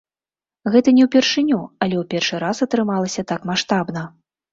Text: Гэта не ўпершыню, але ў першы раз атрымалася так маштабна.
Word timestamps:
Гэта 0.75 0.93
не 0.99 1.03
ўпершыню, 1.07 1.59
але 1.83 1.95
ў 2.01 2.07
першы 2.13 2.39
раз 2.45 2.61
атрымалася 2.67 3.21
так 3.33 3.45
маштабна. 3.51 4.03